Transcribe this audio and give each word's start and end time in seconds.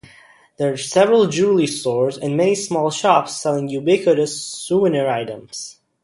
There 0.57 0.73
are 0.73 0.77
several 0.77 1.27
jewellery 1.27 1.67
stores 1.67 2.17
and 2.17 2.35
many 2.35 2.55
small 2.55 2.89
shops 2.89 3.39
selling 3.39 3.69
ubiquitous 3.69 4.43
souvenir 4.43 5.07
items. 5.07 5.79